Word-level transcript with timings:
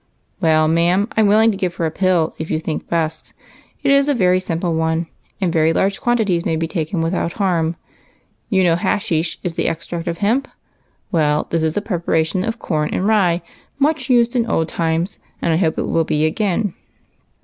"Well, 0.41 0.67
ma'am, 0.67 1.07
I 1.15 1.19
'm 1.21 1.27
willing 1.27 1.51
to 1.51 1.57
give 1.57 1.75
her 1.75 1.85
a 1.85 1.91
pill, 1.91 2.33
if 2.39 2.49
you 2.49 2.59
think 2.59 2.89
best. 2.89 3.35
It 3.83 3.91
is 3.91 4.09
a 4.09 4.15
very 4.15 4.39
simple 4.39 4.73
one, 4.73 5.05
and 5.39 5.53
very 5.53 5.73
large 5.73 6.01
quantities 6.01 6.43
may 6.43 6.55
be 6.55 6.67
taken 6.67 7.01
without 7.01 7.33
harm. 7.33 7.75
You 8.49 8.63
know 8.63 8.75
hasheesh 8.75 9.37
is 9.43 9.53
the 9.53 9.67
extract 9.67 10.07
of 10.07 10.17
hemp? 10.17 10.47
Well, 11.11 11.45
this 11.51 11.61
is 11.61 11.77
a 11.77 11.83
preparation 11.83 12.43
of 12.43 12.57
corn 12.57 12.89
and 12.91 13.05
rye, 13.07 13.43
much 13.77 14.09
used 14.09 14.35
in 14.35 14.47
old 14.47 14.67
times, 14.69 15.19
and 15.39 15.53
I 15.53 15.57
hope 15.57 15.77
it 15.77 15.83
will 15.85 16.03
be 16.03 16.25
again." 16.25 16.73